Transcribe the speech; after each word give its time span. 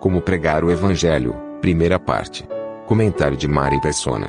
Como 0.00 0.20
pregar 0.20 0.62
o 0.62 0.70
evangelho, 0.70 1.34
primeira 1.60 1.98
parte. 1.98 2.44
Comentário 2.86 3.36
de 3.36 3.48
Mari 3.48 3.80
Persona. 3.80 4.28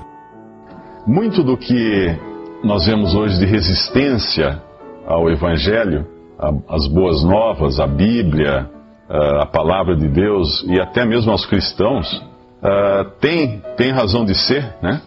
Muito 1.06 1.44
do 1.44 1.56
que 1.56 2.18
nós 2.64 2.88
vemos 2.88 3.14
hoje 3.14 3.40
de 3.40 3.46
resistência 3.46 4.62
ao 5.06 5.30
evangelho, 5.30 6.08
as 6.68 6.88
boas 6.88 7.24
novas, 7.24 7.80
a 7.80 7.86
Bíblia, 7.86 8.70
a 9.08 9.46
palavra 9.46 9.96
de 9.96 10.08
Deus 10.08 10.64
e 10.68 10.80
até 10.82 11.06
mesmo 11.06 11.32
aos 11.32 11.46
cristãos, 11.46 12.08
tem, 13.22 13.62
tem 13.78 13.92
razão 13.92 14.26
de 14.26 14.36
ser, 14.36 14.76
né? 14.82 15.02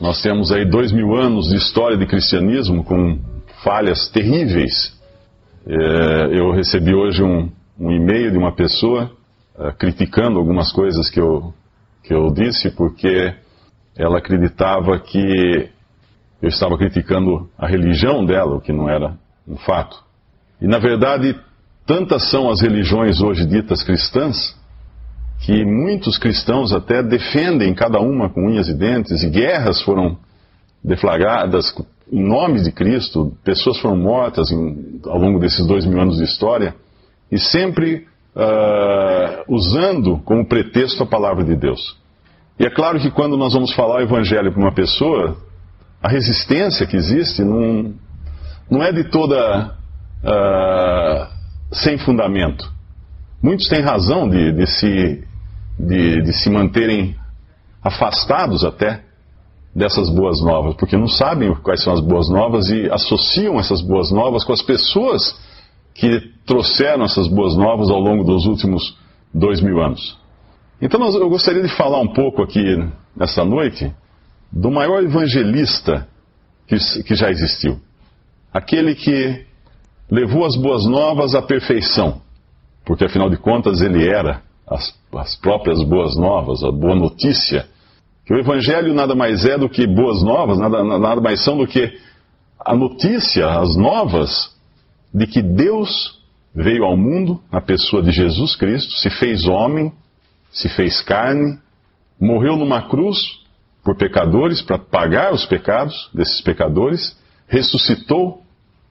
Nós 0.00 0.20
temos 0.20 0.50
aí 0.50 0.68
dois 0.68 0.90
mil 0.90 1.14
anos 1.14 1.48
de 1.48 1.56
história 1.56 1.96
de 1.96 2.06
cristianismo 2.06 2.82
com 2.82 3.18
falhas 3.62 4.08
terríveis. 4.08 4.94
Eh, 5.66 6.28
eu 6.32 6.52
recebi 6.52 6.94
hoje 6.94 7.22
um, 7.22 7.50
um 7.78 7.90
e-mail 7.90 8.30
de 8.30 8.38
uma 8.38 8.52
pessoa 8.52 9.10
ah, 9.58 9.72
criticando 9.72 10.38
algumas 10.38 10.72
coisas 10.72 11.10
que 11.10 11.20
eu, 11.20 11.52
que 12.02 12.14
eu 12.14 12.30
disse, 12.32 12.70
porque 12.70 13.34
ela 13.96 14.18
acreditava 14.18 14.98
que 14.98 15.70
eu 16.42 16.48
estava 16.48 16.76
criticando 16.76 17.48
a 17.58 17.66
religião 17.66 18.24
dela, 18.24 18.56
o 18.56 18.60
que 18.60 18.72
não 18.72 18.88
era 18.88 19.16
um 19.48 19.56
fato. 19.56 19.96
E 20.60 20.66
na 20.66 20.78
verdade, 20.78 21.34
tantas 21.86 22.30
são 22.30 22.50
as 22.50 22.60
religiões 22.60 23.20
hoje 23.20 23.46
ditas 23.46 23.82
cristãs, 23.82 24.56
que 25.40 25.64
muitos 25.64 26.18
cristãos 26.18 26.72
até 26.72 27.02
defendem 27.02 27.74
cada 27.74 28.00
uma 28.00 28.28
com 28.28 28.46
unhas 28.48 28.68
e 28.68 28.74
dentes, 28.74 29.22
e 29.22 29.30
guerras 29.30 29.80
foram 29.82 30.18
deflagradas 30.82 31.74
em 32.10 32.22
nome 32.22 32.62
de 32.62 32.70
Cristo, 32.70 33.36
pessoas 33.42 33.78
foram 33.78 33.96
mortas 33.96 34.50
em- 34.50 35.00
ao 35.06 35.18
longo 35.18 35.40
desses 35.40 35.66
dois 35.66 35.84
mil 35.84 36.00
anos 36.00 36.18
de 36.18 36.24
história, 36.24 36.74
e 37.30 37.38
sempre 37.38 38.06
ah, 38.36 39.44
usando 39.48 40.18
como 40.18 40.46
pretexto 40.46 41.02
a 41.02 41.06
palavra 41.06 41.42
de 41.42 41.56
Deus. 41.56 41.96
E 42.58 42.66
é 42.66 42.70
claro 42.70 43.00
que 43.00 43.10
quando 43.10 43.36
nós 43.36 43.54
vamos 43.54 43.72
falar 43.72 43.96
o 43.96 44.02
evangelho 44.02 44.52
para 44.52 44.60
uma 44.60 44.72
pessoa, 44.72 45.36
a 46.02 46.08
resistência 46.08 46.86
que 46.86 46.96
existe 46.96 47.42
não, 47.42 47.94
não 48.70 48.82
é 48.82 48.92
de 48.92 49.04
toda 49.04 49.74
ah, 50.22 51.30
sem 51.72 51.96
fundamento. 51.98 52.70
Muitos 53.42 53.68
têm 53.68 53.80
razão 53.80 54.28
de, 54.28 54.52
de 54.52 54.66
se, 54.66 55.24
de, 55.78 56.22
de 56.22 56.32
se 56.32 56.50
manterem 56.50 57.16
afastados 57.82 58.64
até 58.64 59.02
dessas 59.74 60.08
boas 60.08 60.40
novas, 60.40 60.74
porque 60.74 60.96
não 60.96 61.06
sabem 61.06 61.54
quais 61.56 61.82
são 61.82 61.92
as 61.92 62.00
boas 62.00 62.28
novas 62.30 62.68
e 62.70 62.90
associam 62.90 63.60
essas 63.60 63.82
boas 63.82 64.10
novas 64.10 64.42
com 64.42 64.52
as 64.52 64.62
pessoas 64.62 65.38
que 65.94 66.34
trouxeram 66.46 67.04
essas 67.04 67.26
boas 67.28 67.56
novas 67.56 67.90
ao 67.90 68.00
longo 68.00 68.24
dos 68.24 68.46
últimos 68.46 68.96
dois 69.34 69.60
mil 69.60 69.82
anos. 69.82 70.16
Então 70.80 71.04
eu 71.14 71.28
gostaria 71.28 71.62
de 71.62 71.76
falar 71.76 72.00
um 72.00 72.12
pouco 72.12 72.42
aqui 72.42 72.62
nessa 73.16 73.44
noite 73.44 73.92
do 74.52 74.70
maior 74.70 75.02
evangelista 75.02 76.06
que, 76.66 76.76
que 77.02 77.14
já 77.14 77.30
existiu. 77.30 77.78
Aquele 78.52 78.94
que 78.94 79.44
levou 80.10 80.44
as 80.44 80.56
boas 80.56 80.86
novas 80.86 81.34
à 81.34 81.42
perfeição, 81.42 82.20
porque 82.84 83.04
afinal 83.04 83.28
de 83.28 83.36
contas 83.36 83.80
ele 83.80 84.06
era 84.06 84.42
as, 84.66 84.94
as 85.14 85.36
próprias 85.36 85.82
boas 85.82 86.16
novas, 86.16 86.62
a 86.62 86.70
boa 86.70 86.94
notícia. 86.94 87.66
Que 88.24 88.34
o 88.34 88.38
evangelho 88.38 88.92
nada 88.92 89.14
mais 89.14 89.44
é 89.44 89.56
do 89.56 89.68
que 89.68 89.86
boas 89.86 90.22
novas, 90.22 90.58
nada, 90.58 90.82
nada 90.82 91.20
mais 91.20 91.42
são 91.42 91.56
do 91.56 91.66
que 91.66 91.92
a 92.58 92.74
notícia, 92.74 93.48
as 93.60 93.76
novas 93.76 94.54
de 95.14 95.26
que 95.26 95.40
Deus 95.40 96.20
veio 96.56 96.84
ao 96.84 96.96
mundo 96.96 97.38
na 97.52 97.60
pessoa 97.60 98.02
de 98.02 98.10
Jesus 98.10 98.56
Cristo, 98.56 98.94
se 98.94 99.10
fez 99.10 99.46
homem, 99.46 99.92
se 100.50 100.70
fez 100.70 101.02
carne, 101.02 101.58
morreu 102.18 102.56
numa 102.56 102.88
cruz 102.88 103.18
por 103.84 103.94
pecadores, 103.94 104.62
para 104.62 104.78
pagar 104.78 105.34
os 105.34 105.44
pecados 105.44 106.10
desses 106.14 106.40
pecadores, 106.40 107.16
ressuscitou 107.46 108.42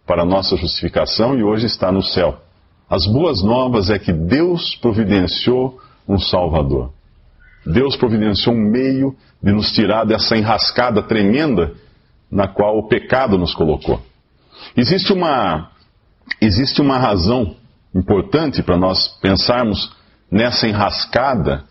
para 0.06 0.24
nossa 0.24 0.56
justificação 0.56 1.38
e 1.38 1.44
hoje 1.44 1.66
está 1.66 1.92
no 1.92 2.04
céu. 2.04 2.40
As 2.88 3.08
boas 3.08 3.44
novas 3.44 3.90
é 3.90 3.98
que 3.98 4.14
Deus 4.14 4.76
providenciou 4.76 5.82
um 6.08 6.20
Salvador. 6.20 6.94
Deus 7.66 7.98
providenciou 7.98 8.56
um 8.56 8.70
meio 8.70 9.16
de 9.42 9.52
nos 9.52 9.72
tirar 9.72 10.06
dessa 10.06 10.38
enrascada 10.38 11.02
tremenda 11.02 11.74
na 12.30 12.48
qual 12.48 12.78
o 12.78 12.88
pecado 12.88 13.40
nos 13.40 13.56
colocou. 13.56 14.00
Existe 14.78 15.12
uma, 15.12 15.72
existe 16.42 16.82
uma 16.82 16.98
razão 16.98 17.56
importante 17.94 18.62
para 18.62 18.78
nós 18.78 19.08
pensarmos 19.22 19.92
nessa 20.30 20.68
enrascada, 20.68 21.64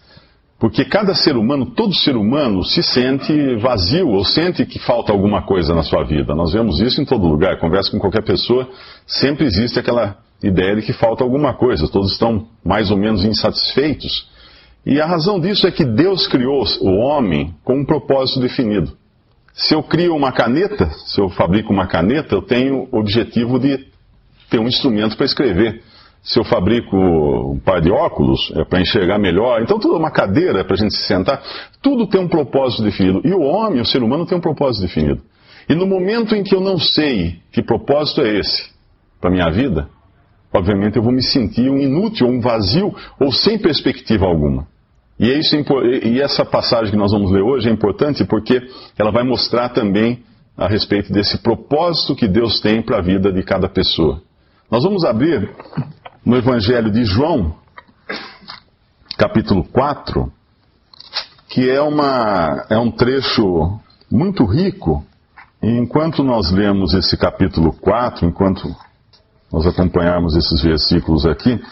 porque 0.58 0.84
cada 0.84 1.14
ser 1.14 1.36
humano, 1.36 1.66
todo 1.66 1.94
ser 1.94 2.16
humano, 2.16 2.64
se 2.64 2.82
sente 2.82 3.56
vazio 3.56 4.08
ou 4.08 4.24
sente 4.24 4.64
que 4.64 4.78
falta 4.78 5.12
alguma 5.12 5.42
coisa 5.42 5.74
na 5.74 5.82
sua 5.82 6.04
vida. 6.04 6.34
Nós 6.34 6.52
vemos 6.52 6.80
isso 6.80 7.02
em 7.02 7.04
todo 7.04 7.26
lugar. 7.26 7.58
Conversa 7.58 7.90
com 7.90 7.98
qualquer 7.98 8.22
pessoa, 8.22 8.68
sempre 9.06 9.44
existe 9.44 9.78
aquela 9.78 10.16
ideia 10.42 10.76
de 10.76 10.82
que 10.82 10.92
falta 10.92 11.22
alguma 11.22 11.52
coisa. 11.52 11.88
Todos 11.88 12.12
estão 12.12 12.46
mais 12.64 12.90
ou 12.90 12.96
menos 12.96 13.24
insatisfeitos. 13.24 14.30
E 14.86 15.00
a 15.00 15.06
razão 15.06 15.40
disso 15.40 15.66
é 15.66 15.70
que 15.70 15.84
Deus 15.84 16.26
criou 16.26 16.64
o 16.80 16.90
homem 16.98 17.54
com 17.64 17.80
um 17.80 17.84
propósito 17.84 18.40
definido. 18.40 18.92
Se 19.52 19.74
eu 19.74 19.82
crio 19.82 20.16
uma 20.16 20.32
caneta, 20.32 20.90
se 21.06 21.20
eu 21.20 21.28
fabrico 21.28 21.72
uma 21.72 21.86
caneta, 21.86 22.34
eu 22.34 22.42
tenho 22.42 22.88
o 22.90 22.98
objetivo 22.98 23.58
de 23.58 23.86
ter 24.54 24.60
um 24.60 24.68
instrumento 24.68 25.16
para 25.16 25.26
escrever. 25.26 25.82
Se 26.22 26.38
eu 26.38 26.44
fabrico 26.44 26.96
um 26.96 27.58
par 27.58 27.80
de 27.80 27.90
óculos, 27.90 28.52
é 28.54 28.64
para 28.64 28.80
enxergar 28.80 29.18
melhor. 29.18 29.60
Então, 29.60 29.80
tudo 29.80 29.96
é 29.96 29.98
uma 29.98 30.12
cadeira 30.12 30.64
para 30.64 30.74
a 30.74 30.76
gente 30.76 30.94
se 30.94 31.06
sentar. 31.06 31.42
Tudo 31.82 32.06
tem 32.06 32.20
um 32.20 32.28
propósito 32.28 32.82
definido. 32.82 33.20
E 33.24 33.32
o 33.32 33.40
homem, 33.40 33.80
o 33.80 33.84
ser 33.84 34.02
humano, 34.02 34.24
tem 34.24 34.38
um 34.38 34.40
propósito 34.40 34.82
definido. 34.82 35.20
E 35.68 35.74
no 35.74 35.86
momento 35.86 36.34
em 36.36 36.42
que 36.42 36.54
eu 36.54 36.60
não 36.60 36.78
sei 36.78 37.40
que 37.50 37.62
propósito 37.62 38.22
é 38.22 38.38
esse 38.38 38.70
para 39.20 39.30
minha 39.30 39.50
vida, 39.50 39.88
obviamente 40.52 40.96
eu 40.96 41.02
vou 41.02 41.12
me 41.12 41.22
sentir 41.22 41.68
um 41.68 41.78
inútil, 41.78 42.28
um 42.28 42.40
vazio 42.40 42.94
ou 43.18 43.32
sem 43.32 43.58
perspectiva 43.58 44.24
alguma. 44.24 44.66
E, 45.18 45.30
é 45.30 45.38
isso, 45.38 45.56
e 46.04 46.20
essa 46.20 46.44
passagem 46.44 46.90
que 46.90 46.96
nós 46.96 47.12
vamos 47.12 47.30
ler 47.30 47.42
hoje 47.42 47.68
é 47.68 47.72
importante 47.72 48.24
porque 48.24 48.62
ela 48.98 49.10
vai 49.10 49.24
mostrar 49.24 49.70
também 49.70 50.22
a 50.56 50.68
respeito 50.68 51.12
desse 51.12 51.38
propósito 51.38 52.14
que 52.14 52.28
Deus 52.28 52.60
tem 52.60 52.80
para 52.80 52.98
a 52.98 53.02
vida 53.02 53.32
de 53.32 53.42
cada 53.42 53.68
pessoa. 53.68 54.22
Nós 54.70 54.82
vamos 54.82 55.04
abrir 55.04 55.50
no 56.24 56.36
Evangelho 56.36 56.90
de 56.90 57.04
João, 57.04 57.54
capítulo 59.16 59.64
4, 59.64 60.32
que 61.48 61.70
é, 61.70 61.80
uma, 61.80 62.66
é 62.70 62.78
um 62.78 62.90
trecho 62.90 63.78
muito 64.10 64.44
rico. 64.44 65.04
E 65.62 65.68
enquanto 65.68 66.22
nós 66.22 66.50
lemos 66.50 66.94
esse 66.94 67.16
capítulo 67.16 67.72
4, 67.72 68.26
enquanto 68.26 68.74
nós 69.52 69.66
acompanharmos 69.66 70.34
esses 70.36 70.62
versículos 70.62 71.26
aqui, 71.26 71.62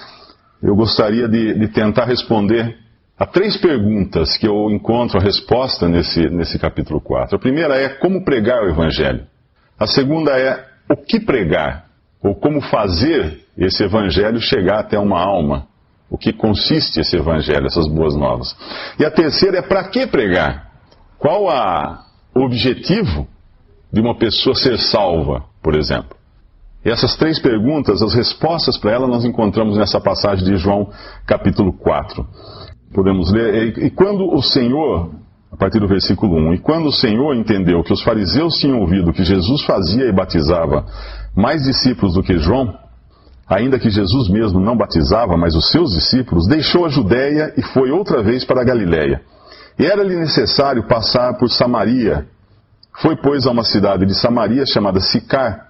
eu 0.62 0.76
gostaria 0.76 1.28
de, 1.28 1.58
de 1.58 1.68
tentar 1.68 2.04
responder 2.04 2.80
Há 3.22 3.26
três 3.26 3.56
perguntas 3.56 4.36
que 4.36 4.48
eu 4.48 4.68
encontro 4.68 5.16
a 5.16 5.22
resposta 5.22 5.86
nesse, 5.86 6.28
nesse 6.28 6.58
capítulo 6.58 7.00
4. 7.00 7.36
A 7.36 7.38
primeira 7.38 7.76
é 7.76 7.88
como 7.88 8.24
pregar 8.24 8.64
o 8.64 8.68
Evangelho. 8.68 9.24
A 9.78 9.86
segunda 9.86 10.36
é 10.36 10.66
o 10.90 10.96
que 10.96 11.20
pregar, 11.20 11.86
ou 12.22 12.34
como 12.34 12.60
fazer 12.60 13.40
esse 13.56 13.82
Evangelho 13.82 14.40
chegar 14.40 14.80
até 14.80 14.98
uma 14.98 15.20
alma. 15.20 15.66
O 16.10 16.18
que 16.18 16.32
consiste 16.32 17.00
esse 17.00 17.16
Evangelho, 17.16 17.66
essas 17.66 17.88
boas 17.88 18.14
novas. 18.14 18.54
E 18.98 19.04
a 19.04 19.10
terceira 19.10 19.58
é 19.58 19.62
para 19.62 19.84
que 19.84 20.06
pregar? 20.06 20.70
Qual 21.18 21.48
a, 21.48 22.04
o 22.34 22.44
objetivo 22.44 23.26
de 23.90 24.00
uma 24.00 24.16
pessoa 24.16 24.54
ser 24.54 24.78
salva, 24.78 25.44
por 25.62 25.74
exemplo? 25.74 26.16
E 26.84 26.90
essas 26.90 27.16
três 27.16 27.38
perguntas, 27.38 28.02
as 28.02 28.12
respostas 28.12 28.76
para 28.76 28.90
elas 28.90 29.08
nós 29.08 29.24
encontramos 29.24 29.76
nessa 29.76 30.00
passagem 30.00 30.44
de 30.44 30.56
João, 30.56 30.90
capítulo 31.26 31.72
4 31.72 32.26
podemos 32.92 33.32
ler. 33.32 33.78
E, 33.78 33.86
e, 33.86 33.90
quando 33.90 34.32
o 34.32 34.42
Senhor, 34.42 35.10
a 35.50 35.56
partir 35.56 35.80
do 35.80 35.88
versículo 35.88 36.36
1, 36.50 36.54
e 36.54 36.58
quando 36.58 36.86
o 36.86 36.92
Senhor 36.92 37.34
entendeu 37.34 37.82
que 37.82 37.92
os 37.92 38.02
fariseus 38.02 38.54
tinham 38.58 38.80
ouvido 38.80 39.12
que 39.12 39.24
Jesus 39.24 39.64
fazia 39.64 40.04
e 40.04 40.12
batizava 40.12 40.86
mais 41.34 41.62
discípulos 41.62 42.14
do 42.14 42.22
que 42.22 42.38
João, 42.38 42.76
ainda 43.48 43.78
que 43.78 43.90
Jesus 43.90 44.28
mesmo 44.28 44.60
não 44.60 44.76
batizava, 44.76 45.36
mas 45.36 45.54
os 45.54 45.70
seus 45.70 45.92
discípulos, 45.92 46.46
deixou 46.46 46.86
a 46.86 46.88
Judéia 46.88 47.52
e 47.56 47.62
foi 47.62 47.90
outra 47.90 48.22
vez 48.22 48.44
para 48.44 48.62
a 48.62 48.64
Galiléia. 48.64 49.22
E 49.78 49.86
era-lhe 49.86 50.16
necessário 50.16 50.86
passar 50.86 51.34
por 51.38 51.48
Samaria. 51.48 52.26
Foi, 53.00 53.16
pois, 53.16 53.46
a 53.46 53.50
uma 53.50 53.64
cidade 53.64 54.04
de 54.04 54.14
Samaria 54.14 54.66
chamada 54.66 55.00
Sicar, 55.00 55.68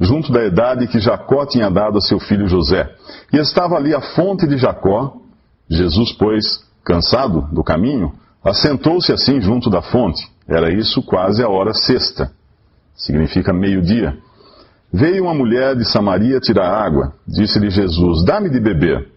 junto 0.00 0.32
da 0.32 0.44
idade 0.44 0.88
que 0.88 0.98
Jacó 0.98 1.46
tinha 1.46 1.70
dado 1.70 1.98
a 1.98 2.00
seu 2.00 2.18
filho 2.18 2.48
José. 2.48 2.88
E 3.32 3.36
estava 3.36 3.76
ali 3.76 3.94
a 3.94 4.00
fonte 4.00 4.46
de 4.46 4.56
Jacó. 4.58 5.16
Jesus, 5.70 6.12
pois, 6.12 6.64
cansado 6.84 7.48
do 7.52 7.62
caminho, 7.62 8.12
assentou-se 8.44 9.12
assim 9.12 9.40
junto 9.40 9.70
da 9.70 9.82
fonte. 9.82 10.26
Era 10.48 10.72
isso 10.72 11.02
quase 11.02 11.42
a 11.42 11.48
hora 11.48 11.74
sexta. 11.74 12.30
Significa 12.94 13.52
meio-dia. 13.52 14.18
Veio 14.92 15.24
uma 15.24 15.34
mulher 15.34 15.76
de 15.76 15.84
Samaria 15.84 16.40
tirar 16.40 16.68
água. 16.68 17.12
Disse-lhe 17.26 17.70
Jesus: 17.70 18.24
Dá-me 18.24 18.48
de 18.48 18.58
beber. 18.58 19.08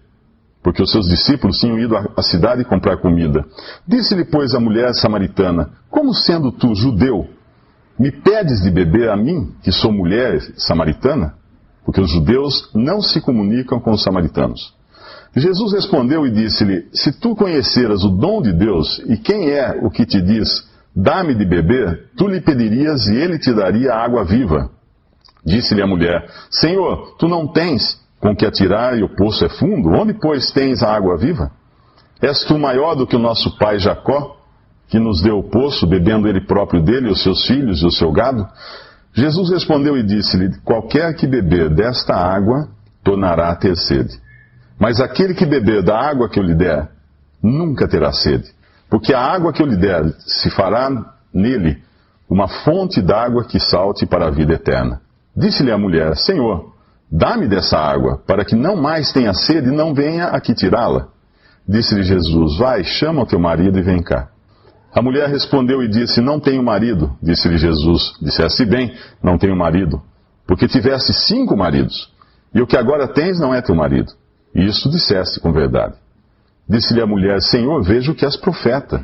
Porque 0.64 0.82
os 0.82 0.92
seus 0.92 1.08
discípulos 1.08 1.58
tinham 1.58 1.80
ido 1.80 1.96
à 1.96 2.22
cidade 2.22 2.64
comprar 2.64 2.98
comida. 2.98 3.44
Disse-lhe, 3.88 4.26
pois, 4.26 4.54
a 4.54 4.60
mulher 4.60 4.94
samaritana: 4.94 5.70
Como 5.90 6.14
sendo 6.14 6.52
tu 6.52 6.76
judeu, 6.76 7.28
me 7.98 8.12
pedes 8.12 8.62
de 8.62 8.70
beber 8.70 9.10
a 9.10 9.18
mim, 9.18 9.54
que 9.64 9.72
sou 9.72 9.92
mulher 9.92 10.40
samaritana? 10.58 11.34
Porque 11.84 12.00
os 12.00 12.12
judeus 12.12 12.70
não 12.76 13.02
se 13.02 13.20
comunicam 13.22 13.80
com 13.80 13.92
os 13.92 14.04
samaritanos. 14.04 14.76
Jesus 15.36 15.74
respondeu 15.74 16.28
e 16.28 16.32
disse-lhe: 16.32 16.90
Se 16.94 17.12
tu 17.14 17.36
conheceras 17.36 18.04
o 18.04 18.10
dom 18.10 18.42
de 18.42 18.54
Deus 18.54 19.02
e 19.08 19.18
quem 19.18 19.50
é 19.50 19.80
o 19.82 19.90
que 19.90 20.06
te 20.06 20.22
diz, 20.22 20.70
dá-me 20.96 21.34
de 21.34 21.46
beber, 21.46 22.10
tu 22.18 22.28
lhe 22.28 22.42
pedirias 22.42 23.08
e 23.08 23.16
ele 23.16 23.40
te 23.40 23.52
daria 23.54 23.96
água 23.96 24.24
viva. 24.26 24.70
Disse-lhe 25.46 25.82
a 25.82 25.88
mulher: 25.88 26.28
Senhor, 26.50 27.16
tu 27.18 27.28
não 27.28 27.48
tens 27.48 28.00
com 28.20 28.36
que 28.36 28.46
atirar 28.46 28.98
e 28.98 29.04
o 29.04 29.16
poço 29.16 29.44
é 29.44 29.50
fundo? 29.50 29.90
Onde, 29.90 30.14
pois, 30.14 30.52
tens 30.52 30.84
a 30.84 30.94
água 30.94 31.18
viva? 31.18 31.52
És 32.22 32.44
tu 32.46 32.58
maior 32.58 32.96
do 32.96 33.08
que 33.08 33.16
o 33.16 33.20
nosso 33.20 33.58
pai 33.58 33.80
Jacó, 33.80 34.38
que 34.88 35.00
nos 35.00 35.22
deu 35.22 35.40
o 35.40 35.50
poço, 35.50 35.88
bebendo 35.88 36.28
ele 36.28 36.42
próprio 36.42 36.84
dele, 36.84 37.10
os 37.10 37.24
seus 37.24 37.48
filhos 37.48 37.82
e 37.82 37.86
o 37.86 37.92
seu 37.92 38.12
gado? 38.12 38.48
Jesus 39.14 39.50
respondeu 39.50 39.98
e 39.98 40.04
disse-lhe: 40.04 40.56
Qualquer 40.64 41.16
que 41.16 41.26
beber 41.26 41.70
desta 41.70 42.16
água 42.16 42.70
tornará 43.04 43.50
a 43.50 43.56
ter 43.56 43.76
sede. 43.76 44.20
Mas 44.80 45.00
aquele 45.00 45.34
que 45.34 45.46
beber 45.46 45.84
da 45.84 46.00
água 46.00 46.30
que 46.30 46.40
eu 46.40 46.44
lhe 46.44 46.56
der, 46.56 46.90
nunca 47.42 47.88
terá 47.88 48.12
sede. 48.12 48.50
Porque 48.90 49.14
a 49.14 49.20
água 49.20 49.52
que 49.54 49.62
eu 49.62 49.66
lhe 49.66 49.78
der 49.78 50.14
se 50.20 50.50
fará 50.50 50.90
nele 51.34 51.82
uma 52.30 52.48
fonte 52.48 53.02
d'água 53.02 53.44
que 53.44 53.60
salte 53.60 54.06
para 54.06 54.28
a 54.28 54.32
vida 54.32 54.54
eterna. 54.54 55.02
Disse-lhe 55.36 55.72
a 55.72 55.78
mulher: 55.78 56.16
Senhor, 56.16 56.74
dá-me 57.12 57.48
dessa 57.48 57.78
água, 57.78 58.22
para 58.26 58.46
que 58.46 58.56
não 58.56 58.76
mais 58.76 59.12
tenha 59.12 59.34
sede 59.34 59.70
e 59.70 59.76
não 59.76 59.94
venha 59.94 60.26
aqui 60.26 60.54
tirá-la. 60.54 61.08
Disse-lhe 61.68 62.04
Jesus: 62.04 62.58
Vai, 62.58 62.84
chama 62.84 63.22
o 63.22 63.26
teu 63.26 63.40
marido 63.40 63.78
e 63.78 63.82
vem 63.82 64.02
cá. 64.02 64.30
A 64.94 65.02
mulher 65.02 65.30
respondeu 65.30 65.82
e 65.82 65.88
disse: 65.88 66.20
Não 66.20 66.40
tenho 66.40 66.62
marido. 66.62 67.16
Disse-lhe 67.22 67.58
Jesus: 67.58 68.14
Disseste 68.22 68.66
bem, 68.66 68.94
não 69.24 69.38
tenho 69.38 69.56
marido, 69.56 70.02
porque 70.46 70.68
tiveste 70.68 71.14
cinco 71.14 71.56
maridos, 71.56 72.12
e 72.54 72.62
o 72.62 72.68
que 72.68 72.76
agora 72.76 73.08
tens 73.08 73.40
não 73.40 73.54
é 73.54 73.62
teu 73.62 73.76
marido. 73.76 74.12
E 74.54 74.66
isso 74.66 74.90
disseste 74.90 75.40
com 75.40 75.54
verdade. 75.54 75.96
Disse-lhe 76.68 77.02
a 77.02 77.08
mulher: 77.08 77.42
Senhor, 77.42 77.82
vejo 77.84 78.14
que 78.14 78.26
és 78.26 78.36
profeta. 78.36 79.02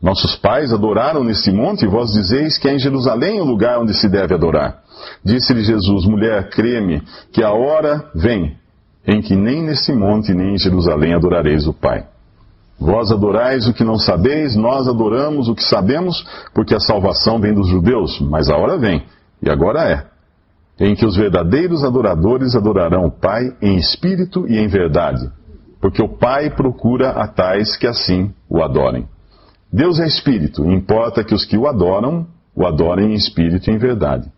Nossos 0.00 0.36
pais 0.36 0.72
adoraram 0.72 1.24
nesse 1.24 1.50
monte, 1.50 1.84
e 1.84 1.88
vós 1.88 2.12
dizeis 2.12 2.56
que 2.56 2.68
é 2.68 2.74
em 2.74 2.78
Jerusalém 2.78 3.40
o 3.40 3.44
lugar 3.44 3.80
onde 3.80 3.94
se 3.94 4.08
deve 4.08 4.34
adorar. 4.34 4.82
Disse-lhe 5.24 5.64
Jesus: 5.64 6.06
Mulher, 6.06 6.50
crê-me, 6.50 7.02
que 7.32 7.42
a 7.42 7.52
hora 7.52 8.08
vem 8.14 8.56
em 9.06 9.22
que 9.22 9.34
nem 9.34 9.62
nesse 9.62 9.92
monte 9.92 10.34
nem 10.34 10.54
em 10.54 10.58
Jerusalém 10.58 11.14
adorareis 11.14 11.66
o 11.66 11.72
Pai. 11.72 12.04
Vós 12.78 13.10
adorais 13.10 13.66
o 13.66 13.72
que 13.72 13.82
não 13.82 13.98
sabeis, 13.98 14.54
nós 14.54 14.86
adoramos 14.86 15.48
o 15.48 15.54
que 15.54 15.64
sabemos, 15.64 16.24
porque 16.54 16.74
a 16.74 16.80
salvação 16.80 17.40
vem 17.40 17.52
dos 17.52 17.66
judeus, 17.66 18.20
mas 18.20 18.48
a 18.48 18.56
hora 18.56 18.76
vem, 18.78 19.02
e 19.42 19.50
agora 19.50 19.82
é, 19.82 20.04
em 20.78 20.94
que 20.94 21.04
os 21.04 21.16
verdadeiros 21.16 21.82
adoradores 21.82 22.54
adorarão 22.54 23.06
o 23.06 23.10
Pai 23.10 23.52
em 23.60 23.76
espírito 23.76 24.46
e 24.46 24.58
em 24.58 24.68
verdade, 24.68 25.28
porque 25.80 26.02
o 26.02 26.08
Pai 26.08 26.50
procura 26.50 27.10
a 27.10 27.26
tais 27.26 27.76
que 27.76 27.86
assim 27.86 28.32
o 28.48 28.62
adorem. 28.62 29.08
Deus 29.72 30.00
é 30.00 30.06
espírito, 30.06 30.64
importa 30.70 31.22
que 31.22 31.34
os 31.34 31.44
que 31.44 31.56
o 31.56 31.66
adoram 31.66 32.26
o 32.58 32.66
adorem 32.66 33.12
em 33.12 33.14
espírito 33.14 33.70
e 33.70 33.72
em 33.72 33.78
verdade. 33.78 34.28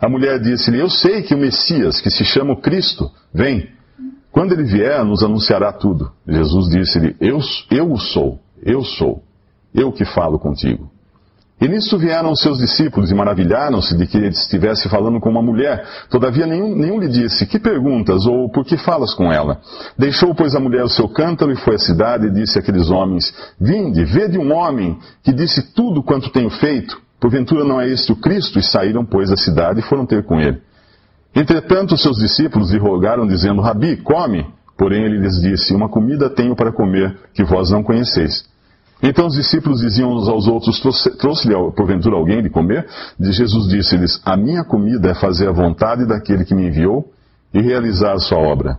A 0.00 0.08
mulher 0.08 0.40
disse-lhe: 0.40 0.78
Eu 0.80 0.88
sei 0.88 1.20
que 1.22 1.34
o 1.34 1.38
Messias, 1.38 2.00
que 2.00 2.10
se 2.10 2.24
chama 2.24 2.56
Cristo, 2.56 3.10
vem. 3.34 3.68
Quando 4.32 4.52
ele 4.52 4.62
vier, 4.62 5.04
nos 5.04 5.22
anunciará 5.22 5.70
tudo. 5.72 6.10
Jesus 6.26 6.70
disse-lhe: 6.70 7.14
eu, 7.20 7.38
eu 7.70 7.92
o 7.92 7.98
sou, 7.98 8.38
eu 8.62 8.82
sou, 8.82 9.22
eu 9.74 9.92
que 9.92 10.06
falo 10.06 10.38
contigo. 10.38 10.90
E 11.60 11.68
nisso 11.68 11.98
vieram 11.98 12.34
seus 12.34 12.56
discípulos 12.56 13.10
e 13.10 13.14
maravilharam-se 13.14 13.94
de 13.94 14.06
que 14.06 14.16
ele 14.16 14.28
estivesse 14.28 14.88
falando 14.88 15.20
com 15.20 15.28
uma 15.28 15.42
mulher. 15.42 15.84
Todavia 16.08 16.46
nenhum, 16.46 16.74
nenhum 16.74 16.98
lhe 16.98 17.08
disse, 17.08 17.44
que 17.44 17.58
perguntas 17.58 18.24
ou 18.26 18.48
por 18.48 18.64
que 18.64 18.78
falas 18.78 19.12
com 19.12 19.30
ela? 19.30 19.60
Deixou, 19.98 20.34
pois, 20.34 20.54
a 20.54 20.60
mulher 20.60 20.84
o 20.84 20.88
seu 20.88 21.06
cântaro 21.06 21.52
e 21.52 21.56
foi 21.56 21.74
à 21.74 21.78
cidade 21.78 22.28
e 22.28 22.30
disse 22.30 22.58
àqueles 22.58 22.88
homens, 22.88 23.34
Vinde, 23.60 24.04
vede 24.04 24.38
um 24.38 24.54
homem 24.54 24.98
que 25.22 25.34
disse 25.34 25.74
tudo 25.74 26.02
quanto 26.02 26.30
tenho 26.30 26.48
feito. 26.48 26.98
Porventura 27.20 27.62
não 27.62 27.78
é 27.78 27.86
este 27.88 28.10
o 28.10 28.16
Cristo? 28.16 28.58
E 28.58 28.62
saíram, 28.62 29.04
pois, 29.04 29.28
da 29.28 29.36
cidade 29.36 29.80
e 29.80 29.82
foram 29.82 30.06
ter 30.06 30.24
com 30.24 30.40
ele. 30.40 30.62
Entretanto, 31.34 31.94
seus 31.98 32.16
discípulos 32.16 32.72
lhe 32.72 32.78
rogaram, 32.78 33.26
dizendo, 33.26 33.60
Rabi, 33.60 33.98
come. 33.98 34.46
Porém 34.78 35.04
ele 35.04 35.18
lhes 35.18 35.38
disse, 35.42 35.74
uma 35.74 35.90
comida 35.90 36.30
tenho 36.30 36.56
para 36.56 36.72
comer 36.72 37.14
que 37.34 37.44
vós 37.44 37.70
não 37.70 37.82
conheceis. 37.82 38.49
Então 39.02 39.26
os 39.26 39.34
discípulos 39.34 39.80
diziam 39.80 40.12
uns 40.12 40.28
aos 40.28 40.46
outros: 40.46 40.80
Trouxe-lhe 41.18 41.54
porventura 41.72 42.16
alguém 42.16 42.42
de 42.42 42.50
comer? 42.50 42.86
E 43.18 43.32
Jesus 43.32 43.68
disse-lhes: 43.68 44.20
A 44.24 44.36
minha 44.36 44.64
comida 44.64 45.10
é 45.10 45.14
fazer 45.14 45.48
a 45.48 45.52
vontade 45.52 46.06
daquele 46.06 46.44
que 46.44 46.54
me 46.54 46.66
enviou 46.66 47.10
e 47.52 47.60
realizar 47.60 48.18
sua 48.18 48.38
obra. 48.38 48.78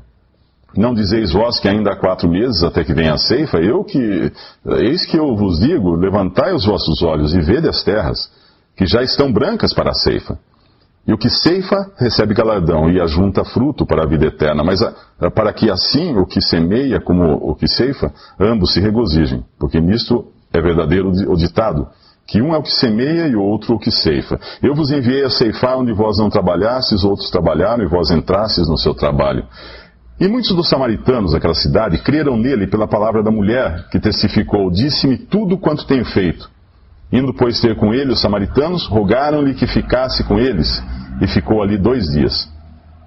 Não 0.78 0.94
dizeis 0.94 1.34
vós 1.34 1.60
que 1.60 1.68
ainda 1.68 1.92
há 1.92 1.96
quatro 1.98 2.30
meses 2.30 2.64
até 2.64 2.84
que 2.84 2.94
venha 2.94 3.14
a 3.14 3.18
ceifa? 3.18 3.58
Eu 3.58 3.84
que, 3.84 4.32
eis 4.80 5.06
que 5.06 5.18
eu 5.18 5.36
vos 5.36 5.60
digo: 5.60 5.96
levantai 5.96 6.54
os 6.54 6.66
vossos 6.66 7.02
olhos 7.02 7.34
e 7.34 7.42
vede 7.42 7.68
as 7.68 7.84
terras, 7.84 8.32
que 8.76 8.86
já 8.86 9.02
estão 9.02 9.34
brancas 9.34 9.74
para 9.74 9.90
a 9.90 9.94
ceifa. 9.94 10.38
E 11.08 11.14
o 11.14 11.18
que 11.18 11.30
ceifa 11.30 11.92
recebe 11.98 12.34
galardão 12.34 12.90
e 12.90 13.02
ajunta 13.02 13.44
fruto 13.44 13.86
para 13.86 14.04
a 14.04 14.08
vida 14.08 14.28
eterna, 14.28 14.64
mas 14.64 14.82
a, 14.82 14.94
a, 15.20 15.32
para 15.32 15.52
que 15.52 15.70
assim 15.72 16.16
o 16.16 16.26
que 16.26 16.42
semeia 16.42 17.02
como 17.02 17.24
o 17.34 17.56
que 17.56 17.68
ceifa, 17.68 18.14
ambos 18.40 18.74
se 18.74 18.80
regozijem, 18.80 19.44
porque 19.60 19.82
nisto 19.82 20.26
é 20.54 20.62
verdadeiro 20.62 21.10
o 21.10 21.36
ditado, 21.36 21.88
que 22.28 22.42
um 22.42 22.54
é 22.54 22.58
o 22.58 22.64
que 22.64 22.72
semeia 22.72 23.28
e 23.28 23.36
o 23.36 23.42
outro 23.42 23.76
o 23.76 23.80
que 23.80 23.92
ceifa. 23.92 24.40
Eu 24.62 24.76
vos 24.76 24.92
enviei 24.92 25.24
a 25.24 25.30
ceifar 25.30 25.78
onde 25.78 25.92
vós 25.92 26.18
não 26.18 26.30
trabalhastes, 26.30 27.04
outros 27.04 27.30
trabalharam 27.32 27.84
e 27.84 27.88
vós 27.88 28.12
entrastes 28.12 28.68
no 28.70 28.78
seu 28.78 28.94
trabalho. 28.94 29.44
E 30.20 30.28
muitos 30.28 30.56
dos 30.56 30.70
samaritanos 30.70 31.32
daquela 31.32 31.56
cidade 31.56 31.98
creram 31.98 32.38
nele 32.38 32.68
pela 32.68 32.88
palavra 32.88 33.24
da 33.24 33.32
mulher, 33.32 33.88
que 33.90 34.00
testificou: 34.00 34.70
Disse-me 34.70 35.18
tudo 35.18 35.58
quanto 35.58 35.88
tenho 35.88 36.06
feito. 36.06 36.48
Indo, 37.12 37.34
pois, 37.34 37.60
ter 37.60 37.76
com 37.76 37.94
ele 37.94 38.14
os 38.14 38.22
samaritanos, 38.22 38.88
rogaram-lhe 38.88 39.54
que 39.54 39.68
ficasse 39.68 40.24
com 40.24 40.40
eles, 40.40 40.82
e 41.22 41.28
ficou 41.28 41.62
ali 41.62 41.78
dois 41.78 42.06
dias. 42.06 42.50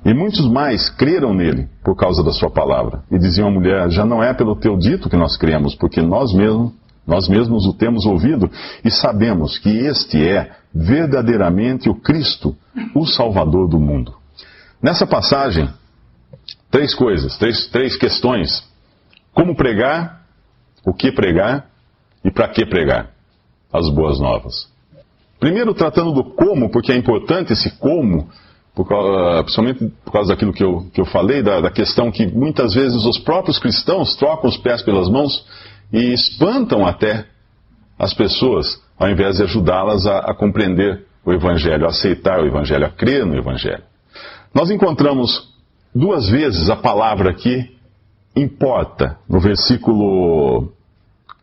E 0.04 0.12
muitos 0.12 0.46
mais 0.46 0.90
creram 0.90 1.32
nele 1.32 1.68
por 1.82 1.96
causa 1.96 2.22
da 2.22 2.30
sua 2.30 2.50
palavra. 2.50 3.02
E 3.10 3.18
diziam 3.18 3.48
à 3.48 3.50
mulher: 3.50 3.90
Já 3.90 4.04
não 4.04 4.22
é 4.22 4.34
pelo 4.34 4.54
teu 4.54 4.76
dito 4.76 5.08
que 5.08 5.16
nós 5.16 5.36
cremos, 5.38 5.74
porque 5.74 6.02
nós 6.02 6.34
mesmos, 6.34 6.72
nós 7.06 7.28
mesmos 7.28 7.64
o 7.66 7.72
temos 7.72 8.04
ouvido 8.04 8.50
e 8.84 8.90
sabemos 8.90 9.58
que 9.58 9.70
este 9.70 10.22
é 10.26 10.50
verdadeiramente 10.74 11.88
o 11.88 11.94
Cristo, 11.94 12.54
o 12.94 13.06
Salvador 13.06 13.68
do 13.68 13.80
mundo. 13.80 14.14
Nessa 14.82 15.06
passagem, 15.06 15.70
três 16.70 16.94
coisas, 16.94 17.38
três, 17.38 17.66
três 17.68 17.96
questões: 17.96 18.62
como 19.32 19.56
pregar, 19.56 20.22
o 20.86 20.92
que 20.92 21.10
pregar 21.10 21.66
e 22.22 22.30
para 22.30 22.48
que 22.48 22.66
pregar 22.66 23.13
as 23.74 23.88
boas 23.90 24.20
novas. 24.20 24.72
Primeiro, 25.40 25.74
tratando 25.74 26.12
do 26.12 26.24
como, 26.24 26.70
porque 26.70 26.92
é 26.92 26.96
importante 26.96 27.52
esse 27.52 27.76
como, 27.78 28.28
por 28.72 28.88
causa, 28.88 29.42
principalmente 29.42 29.92
por 30.04 30.12
causa 30.12 30.28
daquilo 30.30 30.52
que 30.52 30.62
eu, 30.62 30.86
que 30.94 31.00
eu 31.00 31.04
falei, 31.04 31.42
da, 31.42 31.60
da 31.60 31.70
questão 31.70 32.10
que 32.10 32.24
muitas 32.26 32.72
vezes 32.72 33.04
os 33.04 33.18
próprios 33.18 33.58
cristãos 33.58 34.14
trocam 34.14 34.48
os 34.48 34.56
pés 34.56 34.80
pelas 34.82 35.08
mãos 35.08 35.44
e 35.92 36.12
espantam 36.12 36.86
até 36.86 37.26
as 37.98 38.14
pessoas, 38.14 38.80
ao 38.96 39.10
invés 39.10 39.36
de 39.36 39.42
ajudá-las 39.42 40.06
a, 40.06 40.18
a 40.18 40.34
compreender 40.34 41.04
o 41.24 41.32
Evangelho, 41.32 41.84
a 41.84 41.88
aceitar 41.88 42.40
o 42.40 42.46
Evangelho, 42.46 42.86
a 42.86 42.90
crer 42.90 43.26
no 43.26 43.36
Evangelho. 43.36 43.82
Nós 44.54 44.70
encontramos 44.70 45.52
duas 45.92 46.28
vezes 46.28 46.70
a 46.70 46.76
palavra 46.76 47.30
aqui, 47.30 47.76
importa, 48.36 49.18
no 49.28 49.40
versículo 49.40 50.72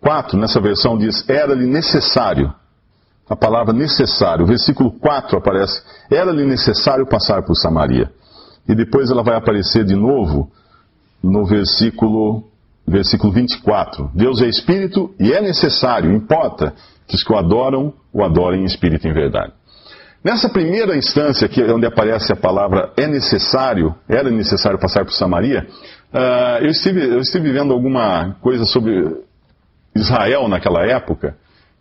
4, 0.01 0.37
nessa 0.37 0.59
versão, 0.59 0.97
diz: 0.97 1.27
Era-lhe 1.29 1.65
necessário. 1.65 2.53
A 3.29 3.35
palavra 3.35 3.71
necessário. 3.71 4.43
O 4.43 4.47
versículo 4.47 4.91
4 4.91 5.37
aparece: 5.37 5.81
Era-lhe 6.09 6.45
necessário 6.45 7.07
passar 7.07 7.43
por 7.43 7.55
Samaria. 7.55 8.11
e 8.67 8.75
depois 8.75 9.09
ela 9.09 9.23
vai 9.23 9.35
aparecer 9.35 9.83
de 9.83 9.95
novo 9.95 10.51
no 11.23 11.45
versículo, 11.45 12.43
versículo 12.87 13.31
24. 13.31 14.11
Deus 14.13 14.41
é 14.41 14.47
espírito 14.47 15.13
e 15.19 15.33
é 15.33 15.41
necessário, 15.41 16.11
importa, 16.11 16.73
que 17.07 17.15
os 17.15 17.23
que 17.23 17.33
o 17.33 17.37
adoram, 17.37 17.93
o 18.13 18.23
adorem 18.23 18.61
em 18.61 18.65
espírito 18.65 19.07
e 19.07 19.09
em 19.09 19.13
verdade. 19.13 19.51
Nessa 20.23 20.47
primeira 20.49 20.95
instância, 20.95 21.47
que 21.47 21.61
é 21.61 21.73
onde 21.73 21.85
aparece 21.85 22.31
a 22.31 22.35
palavra 22.35 22.93
é 22.95 23.07
necessário, 23.07 23.95
era 24.07 24.29
necessário 24.29 24.79
passar 24.79 25.03
por 25.03 25.13
Samaria, 25.13 25.67
uh, 26.13 26.63
eu, 26.63 26.69
estive, 26.69 27.03
eu 27.03 27.19
estive 27.19 27.51
vendo 27.51 27.73
alguma 27.73 28.35
coisa 28.39 28.63
sobre 28.65 29.03
Israel 29.95 30.47
naquela 30.47 30.85
época, 30.85 31.35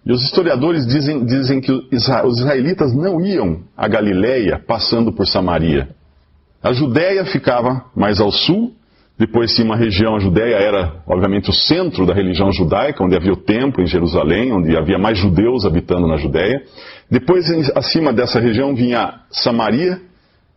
e 0.04 0.12
os 0.12 0.22
historiadores 0.22 0.86
dizem, 0.86 1.24
dizem 1.24 1.60
que 1.60 1.70
os 1.70 2.38
israelitas 2.38 2.94
não 2.94 3.20
iam 3.20 3.60
a 3.76 3.86
Galileia 3.86 4.58
passando 4.58 5.12
por 5.12 5.26
Samaria. 5.26 5.90
A 6.62 6.72
Judéia 6.72 7.24
ficava 7.24 7.84
mais 7.94 8.20
ao 8.20 8.30
sul, 8.30 8.72
depois 9.18 9.54
tinha 9.54 9.66
uma 9.66 9.76
região, 9.76 10.16
a 10.16 10.18
Judéia 10.18 10.56
era, 10.56 11.02
obviamente, 11.06 11.50
o 11.50 11.52
centro 11.52 12.06
da 12.06 12.14
religião 12.14 12.50
judaica, 12.50 13.04
onde 13.04 13.14
havia 13.14 13.32
o 13.32 13.36
templo 13.36 13.82
em 13.82 13.86
Jerusalém, 13.86 14.50
onde 14.50 14.74
havia 14.74 14.98
mais 14.98 15.18
judeus 15.18 15.66
habitando 15.66 16.06
na 16.06 16.16
Judéia. 16.16 16.62
Depois, 17.10 17.44
acima 17.76 18.14
dessa 18.14 18.40
região, 18.40 18.74
vinha 18.74 19.20
Samaria, 19.30 20.00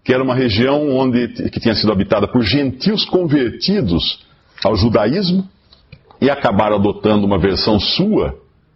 que 0.01 0.13
era 0.13 0.23
uma 0.23 0.33
região 0.33 0.89
onde, 0.91 1.27
que 1.49 1.59
tinha 1.59 1.75
sido 1.75 1.91
habitada 1.91 2.25
por 2.25 2.41
gentios 2.41 3.03
convertidos 3.03 4.23
ao 4.63 4.77
judaísmo 4.77 5.45
e 6.23 6.29
acabaram 6.29 6.77
adotando 6.77 7.25
uma 7.25 7.37
versão 7.37 7.77
sua 7.77 8.33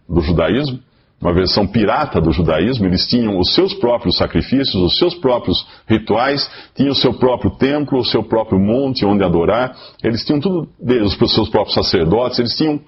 do 0.08 0.20
judaísmo, 0.20 0.80
uma 1.20 1.34
versão 1.34 1.66
pirata 1.66 2.20
do 2.20 2.30
judaísmo. 2.30 2.86
Eles 2.86 3.08
tinham 3.08 3.40
os 3.40 3.56
seus 3.56 3.74
próprios 3.74 4.18
sacrifícios, 4.18 4.76
os 4.76 4.98
seus 4.98 5.16
próprios 5.16 5.66
rituais, 5.88 6.52
tinham 6.76 6.92
o 6.92 6.96
seu 6.96 7.14
próprio 7.14 7.52
templo, 7.52 8.00
o 8.00 8.06
seu 8.06 8.22
próprio 8.22 8.60
monte 8.60 9.06
onde 9.06 9.24
adorar. 9.24 9.78
Eles 10.04 10.26
tinham 10.26 10.42
tudo 10.42 10.68
deles, 10.78 11.18
os 11.18 11.34
seus 11.34 11.48
próprios 11.48 11.74
sacerdotes. 11.74 12.38
Eles 12.38 12.54
tinham 12.54 12.82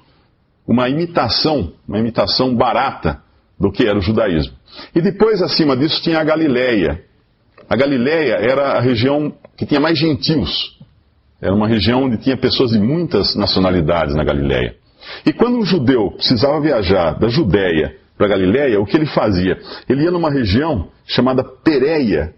uma 0.67 0.89
imitação, 0.89 1.71
uma 1.87 1.97
imitação 1.97 2.53
barata 2.53 3.21
do 3.57 3.71
que 3.71 3.87
era 3.87 3.97
o 3.97 4.01
judaísmo. 4.01 4.53
E 4.93 5.01
depois, 5.01 5.41
acima 5.41 5.77
disso, 5.77 6.03
tinha 6.03 6.19
a 6.19 6.23
Galileia. 6.25 7.01
A 7.69 7.77
Galileia 7.77 8.33
era 8.33 8.73
a 8.73 8.81
região 8.81 9.33
que 9.55 9.65
tinha 9.65 9.79
mais 9.79 9.97
gentios. 9.97 10.77
Era 11.41 11.53
uma 11.53 11.67
região 11.67 12.03
onde 12.03 12.17
tinha 12.17 12.35
pessoas 12.35 12.71
de 12.71 12.79
muitas 12.79 13.35
nacionalidades 13.35 14.15
na 14.15 14.23
Galileia. 14.23 14.75
E 15.25 15.31
quando 15.31 15.57
um 15.57 15.65
judeu 15.65 16.11
precisava 16.11 16.59
viajar 16.59 17.17
da 17.17 17.29
Judéia 17.29 17.95
para 18.17 18.27
Galiléia, 18.27 18.79
o 18.79 18.85
que 18.85 18.97
ele 18.97 19.05
fazia? 19.05 19.57
Ele 19.87 20.03
ia 20.03 20.11
numa 20.11 20.29
região 20.29 20.89
chamada 21.05 21.43
Pereia, 21.43 22.33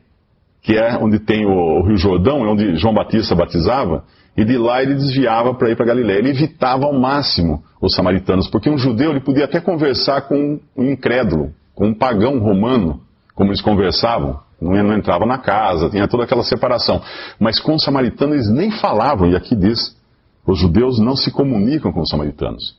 que 0.62 0.78
é 0.78 0.96
onde 0.98 1.20
tem 1.20 1.46
o, 1.46 1.82
Rio 1.84 1.98
Jordão, 1.98 2.46
é 2.46 2.48
onde 2.48 2.76
João 2.76 2.94
Batista 2.94 3.34
batizava, 3.34 4.04
e 4.38 4.46
de 4.46 4.58
lá 4.58 4.82
ele 4.82 4.94
desviava 4.94 5.54
para 5.56 5.72
ir 5.72 5.76
para 5.76 5.88
Galiléia. 5.88 6.20
Ele 6.20 6.30
evitava 6.30 6.86
ao 6.86 6.94
máximo 6.94 7.64
os 7.82 7.96
samaritanos, 7.96 8.48
porque 8.48 8.70
um 8.70 8.78
judeu 8.78 9.10
ele 9.10 9.20
podia 9.20 9.46
até 9.46 9.60
conversar 9.60 10.22
com 10.22 10.60
um 10.78 10.84
incrédulo, 10.84 11.52
com 11.74 11.88
um 11.88 11.94
pagão 11.94 12.38
romano, 12.40 13.02
como 13.34 13.50
eles 13.50 13.62
conversavam. 13.62 14.40
Não, 14.62 14.72
não 14.72 14.96
entrava 14.96 15.26
na 15.26 15.40
casa, 15.40 15.90
tinha 15.90 16.08
toda 16.08 16.24
aquela 16.24 16.44
separação. 16.44 17.02
Mas 17.40 17.60
com 17.60 17.74
os 17.74 17.84
samaritanos 17.84 18.36
eles 18.36 18.50
nem 18.50 18.72
falavam, 18.72 19.30
e 19.30 19.36
aqui 19.36 19.56
diz 19.56 20.00
os 20.46 20.60
judeus 20.60 21.00
não 21.00 21.16
se 21.16 21.32
comunicam 21.32 21.92
com 21.92 22.02
os 22.02 22.10
samaritanos. 22.10 22.76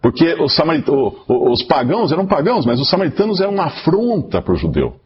Porque 0.00 0.34
os, 0.34 0.54
samarit... 0.54 0.86
os 1.28 1.62
pagãos 1.62 2.12
eram 2.12 2.26
pagãos, 2.26 2.64
mas 2.64 2.80
os 2.80 2.88
samaritanos 2.88 3.40
eram 3.40 3.54
uma 3.54 3.64
afronta 3.64 4.40
para 4.40 4.52
o 4.52 4.56
judeu. 4.56 4.96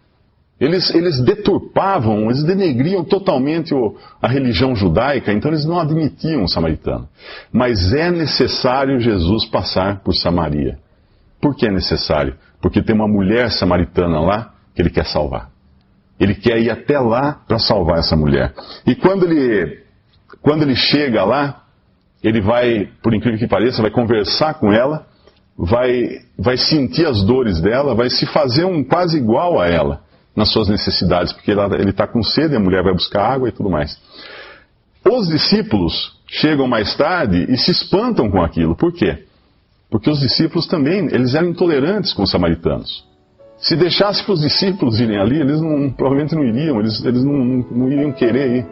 Eles, 0.60 0.94
eles 0.94 1.18
deturpavam, 1.20 2.24
eles 2.24 2.44
denegriam 2.44 3.02
totalmente 3.02 3.74
o, 3.74 3.96
a 4.20 4.28
religião 4.28 4.76
judaica, 4.76 5.32
então 5.32 5.50
eles 5.50 5.64
não 5.64 5.80
admitiam 5.80 6.44
o 6.44 6.48
samaritano. 6.48 7.08
Mas 7.50 7.94
é 7.94 8.10
necessário 8.10 9.00
Jesus 9.00 9.46
passar 9.46 10.00
por 10.00 10.14
Samaria. 10.14 10.78
Por 11.40 11.56
que 11.56 11.66
é 11.66 11.72
necessário? 11.72 12.34
Porque 12.60 12.82
tem 12.82 12.94
uma 12.94 13.08
mulher 13.08 13.50
samaritana 13.50 14.20
lá 14.20 14.52
que 14.74 14.82
ele 14.82 14.90
quer 14.90 15.06
salvar. 15.06 15.49
Ele 16.20 16.34
quer 16.34 16.60
ir 16.60 16.70
até 16.70 17.00
lá 17.00 17.40
para 17.48 17.58
salvar 17.58 17.98
essa 17.98 18.14
mulher. 18.14 18.52
E 18.86 18.94
quando 18.94 19.24
ele, 19.24 19.80
quando 20.42 20.62
ele 20.62 20.76
chega 20.76 21.24
lá, 21.24 21.62
ele 22.22 22.42
vai, 22.42 22.90
por 23.02 23.14
incrível 23.14 23.38
que 23.38 23.48
pareça, 23.48 23.80
vai 23.80 23.90
conversar 23.90 24.54
com 24.54 24.70
ela, 24.70 25.06
vai, 25.56 26.20
vai 26.38 26.56
sentir 26.56 27.06
as 27.06 27.22
dores 27.24 27.60
dela, 27.60 27.94
vai 27.94 28.10
se 28.10 28.26
fazer 28.26 28.64
um 28.64 28.84
quase 28.84 29.16
igual 29.16 29.58
a 29.58 29.66
ela 29.66 30.02
nas 30.36 30.52
suas 30.52 30.68
necessidades, 30.68 31.32
porque 31.32 31.50
ela, 31.50 31.74
ele 31.74 31.90
está 31.90 32.06
com 32.06 32.22
sede, 32.22 32.54
a 32.54 32.60
mulher 32.60 32.82
vai 32.82 32.92
buscar 32.92 33.32
água 33.32 33.48
e 33.48 33.52
tudo 33.52 33.70
mais. 33.70 33.98
Os 35.04 35.28
discípulos 35.28 36.12
chegam 36.26 36.68
mais 36.68 36.94
tarde 36.96 37.46
e 37.48 37.56
se 37.56 37.70
espantam 37.70 38.30
com 38.30 38.42
aquilo. 38.42 38.76
Por 38.76 38.92
quê? 38.92 39.24
Porque 39.90 40.08
os 40.08 40.20
discípulos 40.20 40.66
também, 40.66 41.06
eles 41.06 41.34
eram 41.34 41.48
intolerantes 41.48 42.12
com 42.12 42.22
os 42.22 42.30
samaritanos. 42.30 43.04
Se 43.60 43.76
deixasse 43.76 44.24
para 44.24 44.32
os 44.32 44.40
discípulos 44.40 44.98
irem 44.98 45.18
ali, 45.18 45.38
eles 45.38 45.60
não, 45.60 45.90
provavelmente 45.90 46.34
não 46.34 46.42
iriam, 46.42 46.80
eles, 46.80 47.04
eles 47.04 47.22
não, 47.22 47.32
não, 47.32 47.66
não 47.70 47.92
iriam 47.92 48.10
querer 48.10 48.56
ir. 48.56 48.66